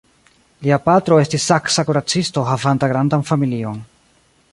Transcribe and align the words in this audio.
Lia 0.67 0.77
patro 0.85 1.19
estis 1.23 1.45
saksa 1.51 1.85
kuracisto 1.89 2.45
havanta 2.53 2.89
grandan 2.95 3.27
familion. 3.29 3.79